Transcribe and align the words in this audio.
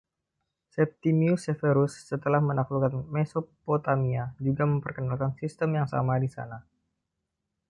Septimius 0.75 1.41
Severus, 1.47 1.93
setelah 2.09 2.41
menaklukkan 2.49 2.93
Mesopotamia, 3.15 4.23
juga 4.45 4.63
memperkenalkan 4.71 5.31
sistem 5.39 5.69
yang 5.77 5.85
sama 5.93 6.13
di 6.17 6.25
sana. 6.35 6.57